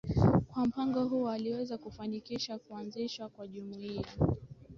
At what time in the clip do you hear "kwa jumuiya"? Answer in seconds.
3.29-4.05